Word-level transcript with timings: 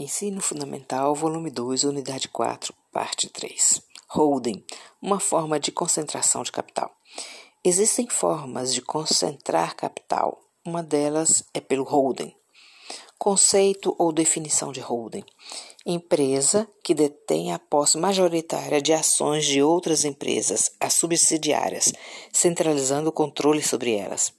Ensino 0.00 0.40
Fundamental, 0.40 1.14
volume 1.14 1.50
2, 1.50 1.84
unidade 1.84 2.26
4, 2.26 2.72
parte 2.90 3.28
3. 3.28 3.82
Holding, 4.08 4.64
uma 4.98 5.20
forma 5.20 5.60
de 5.60 5.70
concentração 5.70 6.42
de 6.42 6.50
capital. 6.50 6.90
Existem 7.62 8.08
formas 8.08 8.72
de 8.72 8.80
concentrar 8.80 9.76
capital. 9.76 10.40
Uma 10.64 10.82
delas 10.82 11.44
é 11.52 11.60
pelo 11.60 11.84
holding. 11.84 12.34
Conceito 13.18 13.94
ou 13.98 14.10
definição 14.10 14.72
de 14.72 14.80
holding: 14.80 15.22
empresa 15.84 16.66
que 16.82 16.94
detém 16.94 17.52
a 17.52 17.58
posse 17.58 17.98
majoritária 17.98 18.80
de 18.80 18.94
ações 18.94 19.44
de 19.44 19.62
outras 19.62 20.06
empresas, 20.06 20.72
as 20.80 20.94
subsidiárias, 20.94 21.92
centralizando 22.32 23.10
o 23.10 23.12
controle 23.12 23.62
sobre 23.62 23.92
elas. 23.96 24.32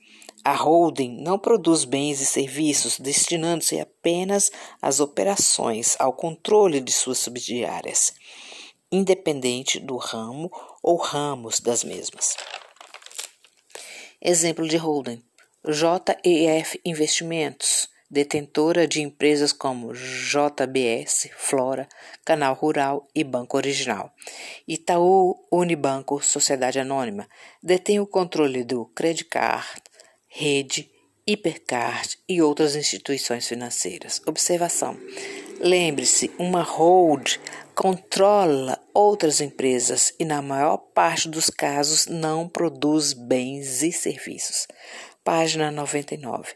A 0.43 0.53
holding 0.55 1.21
não 1.21 1.37
produz 1.37 1.85
bens 1.85 2.19
e 2.19 2.25
serviços, 2.25 2.99
destinando-se 2.99 3.79
apenas 3.79 4.51
às 4.81 4.99
operações, 4.99 5.95
ao 5.99 6.13
controle 6.13 6.79
de 6.79 6.91
suas 6.91 7.19
subsidiárias, 7.19 8.11
independente 8.91 9.79
do 9.79 9.97
ramo 9.97 10.51
ou 10.81 10.97
ramos 10.97 11.59
das 11.59 11.83
mesmas. 11.83 12.35
Exemplo 14.19 14.67
de 14.67 14.77
holding: 14.77 15.23
JEF 15.63 16.81
Investimentos, 16.83 17.87
detentora 18.09 18.87
de 18.87 18.99
empresas 18.99 19.53
como 19.53 19.93
JBS, 19.93 21.29
Flora, 21.37 21.87
Canal 22.25 22.55
Rural 22.55 23.07
e 23.13 23.23
Banco 23.23 23.57
Original. 23.57 24.11
Itaú 24.67 25.35
Unibanco, 25.51 26.19
Sociedade 26.19 26.79
Anônima, 26.79 27.29
detém 27.61 27.99
o 27.99 28.07
controle 28.07 28.63
do 28.63 28.85
Credit 28.87 29.25
Card, 29.25 29.90
Rede, 30.33 30.89
Hipercard 31.27 32.17
e 32.27 32.41
outras 32.41 32.73
instituições 32.77 33.45
financeiras. 33.45 34.21
Observação: 34.25 34.97
lembre-se, 35.59 36.31
uma 36.39 36.61
hold 36.61 37.37
controla 37.75 38.81
outras 38.93 39.41
empresas 39.41 40.13
e, 40.17 40.23
na 40.23 40.41
maior 40.41 40.77
parte 40.77 41.27
dos 41.27 41.49
casos, 41.49 42.07
não 42.07 42.47
produz 42.47 43.11
bens 43.11 43.83
e 43.83 43.91
serviços. 43.91 44.67
Página 45.21 45.69
99. 45.69 46.53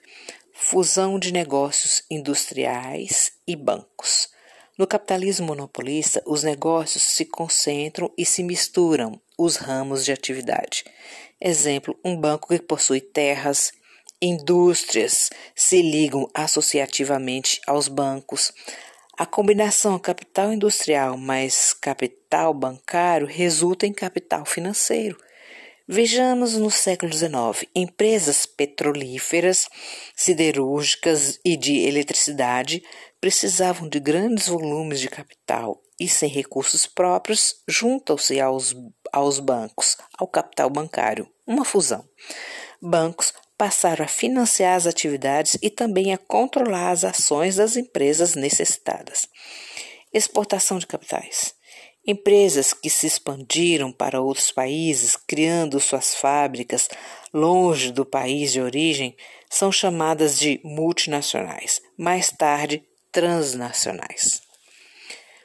Fusão 0.53 1.19
de 1.19 1.33
negócios 1.33 2.01
industriais 2.09 3.33
e 3.45 3.57
bancos. 3.57 4.29
No 4.77 4.87
capitalismo 4.87 5.47
monopolista, 5.47 6.23
os 6.25 6.43
negócios 6.43 7.03
se 7.03 7.25
concentram 7.25 8.09
e 8.17 8.25
se 8.25 8.41
misturam 8.41 9.19
os 9.37 9.57
ramos 9.57 10.05
de 10.05 10.13
atividade. 10.13 10.85
Exemplo, 11.41 11.99
um 12.03 12.15
banco 12.15 12.47
que 12.47 12.61
possui 12.61 13.01
terras, 13.01 13.71
indústrias 14.21 15.29
se 15.55 15.81
ligam 15.81 16.29
associativamente 16.33 17.59
aos 17.67 17.87
bancos. 17.87 18.51
A 19.17 19.25
combinação 19.25 19.99
capital 19.99 20.53
industrial 20.53 21.17
mais 21.17 21.73
capital 21.73 22.53
bancário 22.53 23.27
resulta 23.27 23.85
em 23.85 23.93
capital 23.93 24.45
financeiro. 24.45 25.17
Vejamos 25.87 26.55
no 26.55 26.71
século 26.71 27.13
XIX, 27.13 27.69
empresas 27.75 28.45
petrolíferas, 28.47 29.69
siderúrgicas 30.15 31.39
e 31.45 31.55
de 31.55 31.81
eletricidade 31.81 32.81
precisavam 33.21 33.87
de 33.87 33.99
grandes 33.99 34.47
volumes 34.47 34.99
de 34.99 35.09
capital 35.09 35.79
e, 35.99 36.07
sem 36.07 36.29
recursos 36.29 36.85
próprios, 36.85 37.61
juntam-se 37.67 38.39
aos, 38.39 38.75
aos 39.15 39.39
bancos, 39.39 39.95
ao 40.17 40.27
capital 40.27 40.69
bancário, 40.69 41.25
uma 41.47 41.63
fusão. 41.63 42.03
Bancos 42.81 43.33
passaram 43.57 44.03
a 44.03 44.09
financiar 44.09 44.75
as 44.75 44.85
atividades 44.85 45.57
e 45.61 45.69
também 45.69 46.13
a 46.13 46.17
controlar 46.17 46.91
as 46.91 47.05
ações 47.05 47.55
das 47.55 47.77
empresas 47.77 48.35
necessitadas. 48.35 49.25
Exportação 50.13 50.77
de 50.77 50.85
capitais. 50.85 51.55
Empresas 52.05 52.73
que 52.73 52.89
se 52.89 53.07
expandiram 53.07 53.89
para 53.89 54.21
outros 54.21 54.51
países, 54.51 55.15
criando 55.15 55.79
suas 55.79 56.13
fábricas 56.13 56.89
longe 57.33 57.93
do 57.93 58.05
país 58.05 58.51
de 58.51 58.59
origem, 58.59 59.15
são 59.49 59.71
chamadas 59.71 60.37
de 60.37 60.59
multinacionais, 60.61 61.81
mais 61.97 62.31
tarde 62.31 62.83
transnacionais. 63.13 64.41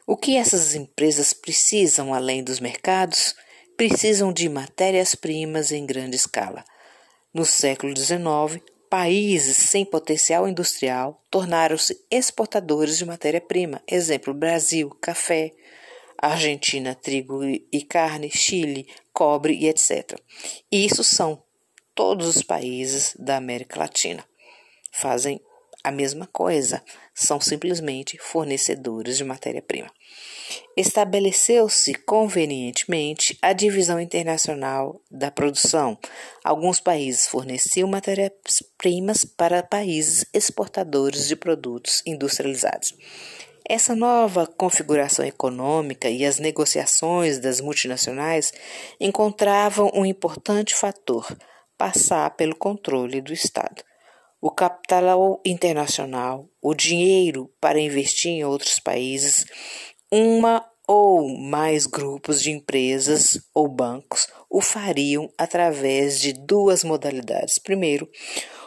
O 0.04 0.16
que 0.16 0.36
essas 0.36 0.74
empresas 0.74 1.32
precisam 1.32 2.12
além 2.12 2.42
dos 2.42 2.58
mercados? 2.58 3.32
Precisam 3.80 4.30
de 4.30 4.46
matérias-primas 4.46 5.72
em 5.72 5.86
grande 5.86 6.14
escala. 6.14 6.62
No 7.32 7.46
século 7.46 7.96
XIX, 7.96 8.62
países 8.90 9.56
sem 9.56 9.86
potencial 9.86 10.46
industrial 10.46 11.24
tornaram-se 11.30 11.98
exportadores 12.10 12.98
de 12.98 13.06
matéria-prima. 13.06 13.82
Exemplo: 13.88 14.34
Brasil, 14.34 14.90
café, 15.00 15.52
Argentina, 16.18 16.94
trigo 16.94 17.42
e 17.42 17.82
carne, 17.88 18.30
Chile, 18.30 18.86
cobre 19.14 19.54
e 19.54 19.66
etc. 19.66 20.20
E 20.70 20.84
isso 20.84 21.02
são 21.02 21.42
todos 21.94 22.36
os 22.36 22.42
países 22.42 23.16
da 23.18 23.38
América 23.38 23.80
Latina. 23.80 24.22
Fazem 24.92 25.40
a 25.82 25.90
mesma 25.90 26.26
coisa, 26.26 26.84
são 27.14 27.40
simplesmente 27.40 28.18
fornecedores 28.18 29.16
de 29.16 29.24
matéria-prima. 29.24 29.90
Estabeleceu-se 30.76 31.94
convenientemente 31.94 33.38
a 33.42 33.52
divisão 33.52 34.00
internacional 34.00 35.00
da 35.10 35.30
produção. 35.30 35.98
Alguns 36.44 36.80
países 36.80 37.26
forneciam 37.26 37.88
matérias-primas 37.88 39.24
para 39.24 39.62
países 39.62 40.24
exportadores 40.32 41.28
de 41.28 41.36
produtos 41.36 42.02
industrializados. 42.06 42.94
Essa 43.68 43.94
nova 43.94 44.48
configuração 44.48 45.24
econômica 45.24 46.10
e 46.10 46.24
as 46.24 46.40
negociações 46.40 47.38
das 47.38 47.60
multinacionais 47.60 48.52
encontravam 48.98 49.90
um 49.94 50.04
importante 50.04 50.74
fator: 50.74 51.26
passar 51.78 52.30
pelo 52.36 52.56
controle 52.56 53.20
do 53.20 53.32
Estado. 53.32 53.84
O 54.42 54.50
capital 54.50 55.40
internacional, 55.46 56.48
o 56.60 56.74
dinheiro 56.74 57.48
para 57.60 57.78
investir 57.78 58.32
em 58.32 58.44
outros 58.44 58.80
países, 58.80 59.44
uma 60.12 60.64
ou 60.86 61.38
mais 61.38 61.86
grupos 61.86 62.42
de 62.42 62.50
empresas 62.50 63.40
ou 63.54 63.68
bancos 63.68 64.26
o 64.50 64.60
fariam 64.60 65.30
através 65.38 66.20
de 66.20 66.32
duas 66.32 66.82
modalidades. 66.82 67.60
Primeiro, 67.60 68.10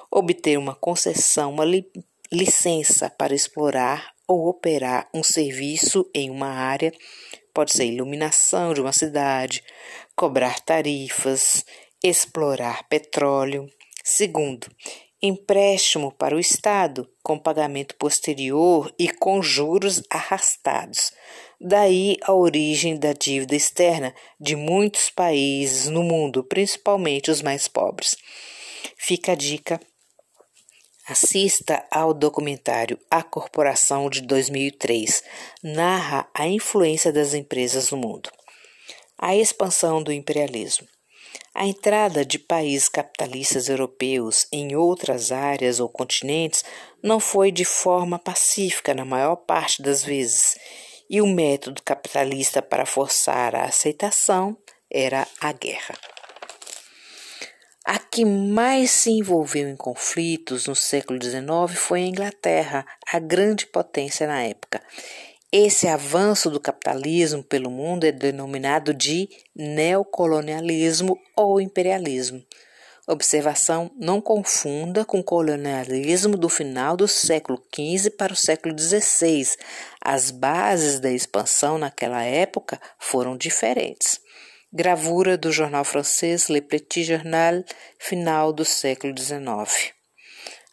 obter 0.10 0.58
uma 0.58 0.74
concessão, 0.74 1.52
uma 1.52 1.66
li 1.66 1.86
licença 2.32 3.10
para 3.10 3.36
explorar 3.36 4.14
ou 4.28 4.48
operar 4.48 5.08
um 5.14 5.22
serviço 5.22 6.10
em 6.16 6.30
uma 6.32 6.48
área, 6.48 6.92
pode 7.54 7.74
ser 7.74 7.86
iluminação 7.86 8.74
de 8.74 8.82
uma 8.82 8.94
cidade, 8.94 9.62
cobrar 10.16 10.60
tarifas, 10.62 11.66
explorar 12.04 12.88
petróleo. 12.88 13.70
Segundo, 14.04 14.68
empréstimo 15.24 16.12
para 16.12 16.36
o 16.36 16.40
Estado, 16.40 17.10
com 17.24 17.40
pagamento 17.40 17.96
posterior 17.96 18.94
e 19.00 19.08
com 19.08 19.42
juros 19.42 20.04
arrastados. 20.10 21.14
Daí 21.62 22.18
a 22.24 22.34
origem 22.34 22.98
da 23.00 23.14
dívida 23.14 23.56
externa 23.56 24.14
de 24.38 24.54
muitos 24.54 25.10
países 25.10 25.88
no 25.88 26.04
mundo, 26.04 26.44
principalmente 26.44 27.32
os 27.32 27.42
mais 27.42 27.70
pobres. 27.70 28.18
Fica 28.98 29.32
a 29.32 29.36
dica. 29.36 29.80
Assista 31.08 31.86
ao 31.90 32.14
documentário 32.14 33.00
A 33.10 33.24
Corporação 33.24 34.10
de 34.10 34.22
2003. 34.22 35.24
Narra 35.64 36.30
a 36.34 36.48
influência 36.48 37.14
das 37.14 37.34
empresas 37.34 37.92
no 37.92 37.98
mundo. 37.98 38.30
A 39.18 39.36
expansão 39.36 40.04
do 40.04 40.12
imperialismo. 40.12 40.86
A 41.56 41.66
entrada 41.66 42.26
de 42.26 42.40
países 42.40 42.90
capitalistas 42.90 43.70
europeus 43.70 44.48
em 44.52 44.76
outras 44.76 45.32
áreas 45.32 45.80
ou 45.80 45.88
continentes 45.88 46.64
não 47.02 47.20
foi 47.20 47.52
de 47.52 47.64
forma 47.64 48.18
pacífica 48.18 48.94
na 48.94 49.06
maior 49.06 49.36
parte 49.36 49.82
das 49.82 50.04
vezes, 50.04 50.58
e 51.10 51.22
o 51.22 51.28
método 51.28 51.82
capitalista 51.84 52.62
para 52.62 52.86
forçar 52.86 53.56
a 53.56 53.66
aceitação 53.66 54.58
era 54.90 55.28
a 55.40 55.52
guerra. 55.52 55.96
A 57.86 58.00
que 58.00 58.24
mais 58.24 58.92
se 58.92 59.12
envolveu 59.12 59.68
em 59.68 59.76
conflitos 59.76 60.68
no 60.68 60.76
século 60.76 61.22
XIX 61.22 61.78
foi 61.78 62.04
a 62.04 62.08
Inglaterra, 62.08 62.86
a 63.12 63.20
grande 63.20 63.68
potência 63.68 64.26
na 64.26 64.42
época. 64.42 64.82
Esse 65.56 65.88
avanço 65.88 66.50
do 66.50 66.60
capitalismo 66.60 67.44
pelo 67.44 67.70
mundo 67.70 68.06
é 68.06 68.12
denominado 68.12 68.92
de 68.92 69.30
neocolonialismo 69.56 71.16
ou 71.36 71.62
imperialismo. 71.62 72.44
Observação: 73.08 73.92
não 73.96 74.20
confunda 74.20 75.06
com 75.06 75.20
o 75.20 75.24
colonialismo 75.24 76.36
do 76.36 76.50
final 76.50 76.98
do 76.98 77.08
século 77.08 77.64
XV 77.72 78.10
para 78.10 78.34
o 78.34 78.36
século 78.36 78.76
XVI. 78.76 79.50
As 80.04 80.32
bases 80.32 81.00
da 81.00 81.12
expansão 81.12 81.78
naquela 81.78 82.24
época 82.24 82.82
foram 82.98 83.38
diferentes. 83.38 84.20
Gravura 84.74 85.38
do 85.38 85.52
jornal 85.52 85.86
francês 85.86 86.48
Le 86.48 86.62
Petit 86.62 87.04
Journal, 87.04 87.64
final 88.00 88.52
do 88.52 88.66
século 88.66 89.14
XIX. 89.16 89.94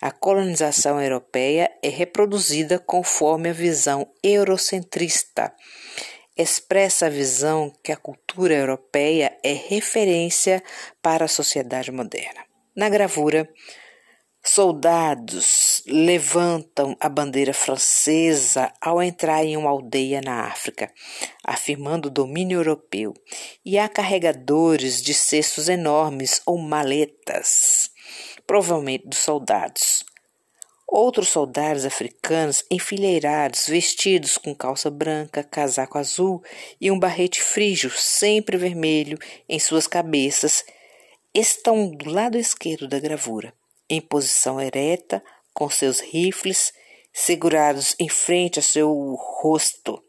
A 0.00 0.11
colonização 0.11 0.99
europeia 0.99 1.70
é 1.82 1.91
reproduzida 1.91 2.79
conforme 2.79 3.50
a 3.50 3.52
visão 3.52 4.11
eurocentrista. 4.23 5.52
Expressa 6.35 7.06
a 7.06 7.11
visão 7.11 7.70
que 7.85 7.93
a 7.93 7.99
cultura 7.99 8.55
europeia 8.55 9.37
é 9.44 9.52
referência 9.52 10.62
para 11.02 11.26
a 11.26 11.29
sociedade 11.29 11.93
moderna. 11.93 12.41
Na 12.75 12.88
gravura, 12.88 13.47
soldados 14.43 15.82
levantam 15.87 16.97
a 16.99 17.06
bandeira 17.11 17.52
francesa 17.52 18.73
ao 18.81 19.02
entrar 19.02 19.44
em 19.44 19.55
uma 19.55 19.69
aldeia 19.69 20.23
na 20.25 20.47
África, 20.47 20.91
afirmando 21.44 22.08
o 22.08 22.11
domínio 22.11 22.58
europeu, 22.58 23.12
e 23.62 23.79
há 23.79 23.87
carregadores 23.87 25.02
de 25.02 25.12
cestos 25.12 25.69
enormes 25.69 26.41
ou 26.47 26.56
maletas 26.56 27.80
provavelmente 28.50 29.06
dos 29.06 29.19
soldados. 29.19 30.05
Outros 30.85 31.29
soldados 31.29 31.85
africanos 31.85 32.64
enfileirados, 32.69 33.69
vestidos 33.69 34.37
com 34.37 34.52
calça 34.52 34.91
branca, 34.91 35.44
casaco 35.44 35.97
azul 35.97 36.43
e 36.81 36.91
um 36.91 36.99
barrete 36.99 37.41
frígio, 37.41 37.93
sempre 37.93 38.56
vermelho, 38.56 39.17
em 39.49 39.61
suas 39.61 39.87
cabeças, 39.87 40.64
estão 41.32 41.93
do 41.93 42.11
lado 42.11 42.37
esquerdo 42.37 42.88
da 42.88 42.99
gravura, 42.99 43.55
em 43.88 44.00
posição 44.00 44.61
ereta, 44.61 45.23
com 45.55 45.70
seus 45.70 46.00
rifles 46.00 46.73
segurados 47.12 47.94
em 48.00 48.08
frente 48.08 48.58
a 48.58 48.62
seu 48.62 48.93
rosto. 49.14 50.02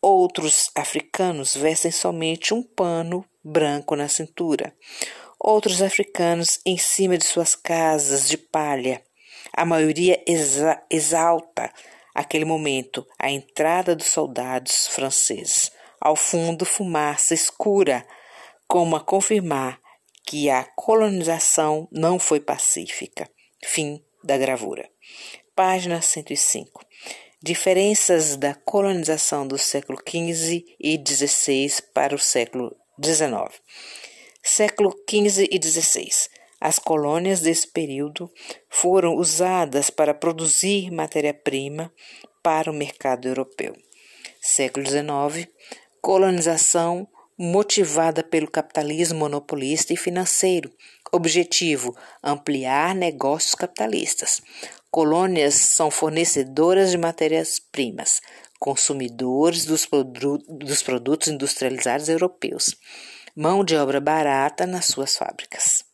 Outros 0.00 0.70
africanos 0.74 1.54
vestem 1.54 1.90
somente 1.90 2.54
um 2.54 2.62
pano 2.62 3.22
branco 3.44 3.94
na 3.94 4.08
cintura 4.08 4.74
outros 5.38 5.82
africanos 5.82 6.58
em 6.64 6.76
cima 6.76 7.16
de 7.16 7.24
suas 7.24 7.54
casas 7.54 8.28
de 8.28 8.36
palha. 8.36 9.02
A 9.52 9.64
maioria 9.64 10.22
exa 10.26 10.82
exalta 10.90 11.72
aquele 12.14 12.44
momento 12.44 13.06
a 13.18 13.30
entrada 13.30 13.94
dos 13.94 14.08
soldados 14.08 14.86
franceses. 14.88 15.70
Ao 16.00 16.16
fundo, 16.16 16.64
fumaça 16.64 17.34
escura, 17.34 18.06
como 18.66 18.96
a 18.96 19.00
confirmar 19.00 19.80
que 20.26 20.50
a 20.50 20.64
colonização 20.64 21.88
não 21.92 22.18
foi 22.18 22.40
pacífica. 22.40 23.30
Fim 23.64 24.02
da 24.24 24.36
gravura. 24.36 24.88
Página 25.54 26.02
105. 26.02 26.84
Diferenças 27.42 28.36
da 28.36 28.54
colonização 28.54 29.46
do 29.46 29.56
século 29.56 29.98
XV 29.98 30.64
e 30.80 31.02
XVI 31.06 31.82
para 31.94 32.14
o 32.14 32.18
século 32.18 32.74
XIX 33.02 33.60
século 34.46 34.94
XV 35.10 35.48
e 35.50 35.60
XVI. 35.60 36.08
As 36.60 36.78
colônias 36.78 37.40
desse 37.40 37.66
período 37.66 38.30
foram 38.70 39.16
usadas 39.16 39.90
para 39.90 40.14
produzir 40.14 40.90
matéria-prima 40.92 41.92
para 42.42 42.70
o 42.70 42.74
mercado 42.74 43.26
europeu. 43.26 43.74
Século 44.40 44.86
XIX, 44.86 45.50
colonização 46.00 47.08
motivada 47.36 48.22
pelo 48.22 48.48
capitalismo 48.48 49.18
monopolista 49.18 49.92
e 49.92 49.96
financeiro. 49.96 50.70
Objetivo: 51.12 51.94
ampliar 52.22 52.94
negócios 52.94 53.54
capitalistas. 53.54 54.40
Colônias 54.90 55.54
são 55.54 55.90
fornecedoras 55.90 56.92
de 56.92 56.96
matérias-primas, 56.96 58.20
consumidores 58.60 59.66
dos, 59.66 59.84
produ 59.84 60.38
dos 60.48 60.82
produtos 60.82 61.28
industrializados 61.28 62.08
europeus 62.08 62.76
mão 63.36 63.62
de 63.62 63.76
obra 63.76 64.00
barata 64.00 64.66
nas 64.66 64.86
suas 64.86 65.14
fábricas. 65.14 65.84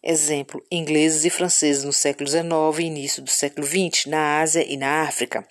Exemplo: 0.00 0.64
ingleses 0.70 1.24
e 1.24 1.30
franceses 1.30 1.82
no 1.82 1.92
século 1.92 2.28
XIX 2.28 2.46
e 2.78 2.82
início 2.82 3.20
do 3.20 3.28
século 3.28 3.66
XX, 3.66 4.06
na 4.06 4.40
Ásia 4.40 4.64
e 4.64 4.76
na 4.76 5.02
África, 5.02 5.44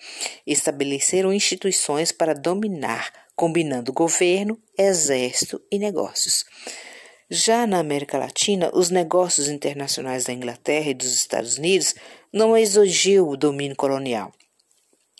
estabeleceram 0.46 1.30
instituições 1.30 2.10
para 2.10 2.32
dominar, 2.32 3.12
combinando 3.36 3.92
governo, 3.92 4.58
exército 4.76 5.60
e 5.70 5.78
negócios. 5.78 6.46
Já 7.30 7.66
na 7.66 7.78
América 7.78 8.16
Latina, 8.16 8.70
os 8.72 8.88
negócios 8.88 9.50
internacionais 9.50 10.24
da 10.24 10.32
Inglaterra 10.32 10.88
e 10.88 10.94
dos 10.94 11.14
Estados 11.14 11.58
Unidos 11.58 11.94
não 12.32 12.56
exigiu 12.56 13.28
o 13.28 13.36
domínio 13.36 13.76
colonial. 13.76 14.32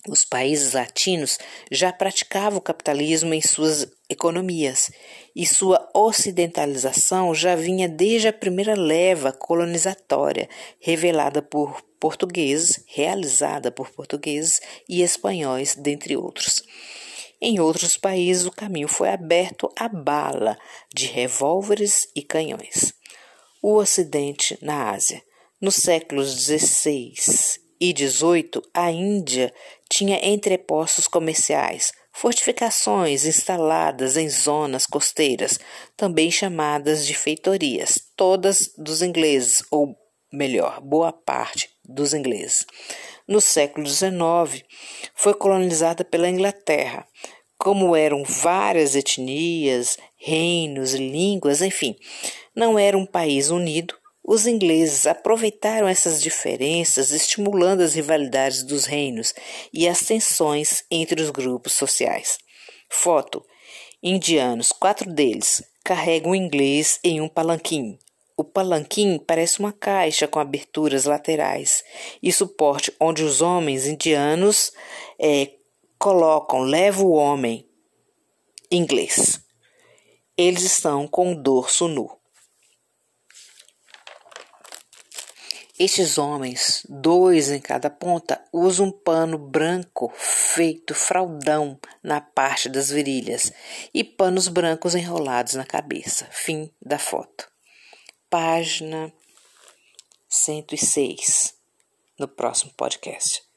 Os 0.06 0.25
países 0.25 0.75
latinos 0.75 1.39
já 1.71 1.93
praticavam 1.93 2.59
o 2.59 2.62
capitalismo 2.62 3.35
em 3.35 3.41
suas 3.41 3.87
economias 4.09 4.91
e 5.35 5.45
sua 5.47 5.89
ocidentalização 5.93 7.35
já 7.35 7.56
vinha 7.56 7.89
desde 7.89 8.29
a 8.29 8.33
primeira 8.33 8.75
leva 8.75 9.33
colonizatória 9.33 10.49
revelada 10.79 11.43
por 11.43 11.83
portugueses, 11.99 12.85
realizada 12.87 13.71
por 13.71 13.91
portugueses 13.91 14.61
e 14.89 15.03
espanhóis, 15.03 15.75
dentre 15.75 16.17
outros. 16.17 16.62
Em 17.41 17.61
outros 17.61 17.97
países, 17.97 18.47
o 18.47 18.50
caminho 18.50 18.89
foi 18.89 19.11
aberto 19.11 19.71
à 19.77 19.89
bala 19.89 20.56
de 20.95 21.06
revólveres 21.06 22.09
e 22.15 22.23
canhões. 22.23 22.93
O 23.62 23.75
Ocidente 23.75 24.59
na 24.62 24.91
Ásia. 24.91 25.23
Nos 25.61 25.77
séculos 25.77 26.31
XVI 26.45 27.12
e 27.81 27.95
XVIII, 27.97 28.62
a 28.75 28.91
Índia 28.91 29.53
tinha 29.90 30.20
entrepostos 30.29 31.08
comerciais, 31.08 31.93
fortificações 32.12 33.25
instaladas 33.25 34.17
em 34.17 34.29
zonas 34.29 34.87
costeiras, 34.87 35.58
também 35.96 36.31
chamadas 36.31 37.06
de 37.06 37.14
feitorias, 37.14 38.00
todas 38.17 38.73
dos 38.76 39.02
ingleses, 39.02 39.62
ou 39.70 39.96
melhor, 40.32 40.81
boa 40.81 41.12
parte 41.12 41.70
dos 41.85 42.12
ingleses. 42.12 42.67
No 43.26 43.40
século 43.40 43.87
XIX, 43.87 44.64
foi 45.14 45.35
colonizada 45.35 46.05
pela 46.05 46.29
Inglaterra. 46.29 47.06
Como 47.58 47.96
eram 47.96 48.23
várias 48.25 48.94
etnias, 48.94 49.99
reinos, 50.17 50.94
línguas, 50.94 51.61
enfim, 51.61 51.96
não 52.55 52.79
era 52.79 52.96
um 52.96 53.06
país 53.06 53.50
unido, 53.50 53.94
os 54.31 54.47
ingleses 54.47 55.07
aproveitaram 55.07 55.89
essas 55.89 56.21
diferenças, 56.21 57.13
estimulando 57.13 57.81
as 57.81 57.95
rivalidades 57.95 58.63
dos 58.63 58.85
reinos 58.85 59.33
e 59.73 59.89
as 59.89 60.01
tensões 60.01 60.85
entre 60.91 61.23
os 61.23 61.31
grupos 61.31 61.73
sociais. 61.73 62.37
Foto: 62.91 63.43
indianos, 64.03 64.71
quatro 64.71 65.11
deles, 65.11 65.63
carregam 65.83 66.33
o 66.33 66.37
inglês 66.37 67.01
em 67.03 67.23
um 67.23 67.29
palanquim. 67.29 67.99
O 68.37 68.45
palanquim 68.45 69.19
parece 69.19 69.61
uma 69.61 69.73
caixa 69.73 70.29
com 70.29 70.39
aberturas 70.39 71.07
laterais 71.07 71.83
e 72.23 72.31
suporte 72.31 72.93
onde 73.01 73.25
os 73.25 73.41
homens 73.41 73.87
indianos 73.87 74.73
é, 75.19 75.53
colocam 75.99 76.61
leva 76.61 77.02
o 77.02 77.12
homem 77.12 77.67
inglês. 78.71 79.41
Eles 80.37 80.64
estão 80.64 81.09
com 81.09 81.33
o 81.33 81.43
dorso 81.43 81.88
nu. 81.88 82.18
Estes 85.78 86.18
homens, 86.18 86.85
dois 86.88 87.52
em 87.52 87.61
cada 87.61 87.88
ponta, 87.88 88.44
usam 88.52 88.88
um 88.88 88.90
pano 88.90 89.38
branco 89.38 90.12
feito 90.16 90.92
fraldão 90.92 91.78
na 92.02 92.20
parte 92.20 92.68
das 92.68 92.90
virilhas 92.90 93.52
e 93.94 94.02
panos 94.02 94.49
brancos 94.49 94.97
enrolados 94.97 95.54
na 95.54 95.64
cabeça. 95.64 96.26
Fim 96.32 96.68
da 96.82 96.99
foto. 96.99 97.49
Página 98.28 99.12
106 100.28 101.54
no 102.18 102.26
próximo 102.26 102.73
podcast. 102.76 103.48